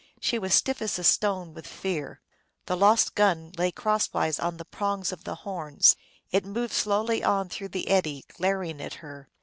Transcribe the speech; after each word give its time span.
She 0.19 0.39
was 0.39 0.55
stiff 0.55 0.81
as 0.81 0.97
a 0.97 1.03
stone 1.03 1.53
with 1.53 1.67
fear. 1.67 2.21
The 2.65 2.75
lost 2.75 3.13
gun 3.13 3.51
lay 3.55 3.71
crosswise 3.71 4.39
on 4.39 4.57
the 4.57 4.65
prongs 4.65 5.11
of 5.11 5.25
the 5.25 5.35
horns. 5.45 5.95
It 6.31 6.43
moved 6.43 6.73
slowly 6.73 7.23
on 7.23 7.49
through 7.49 7.69
the 7.69 7.87
eddy, 7.87 8.23
glaring 8.27 8.81
at 8.81 8.95
her. 9.05 9.29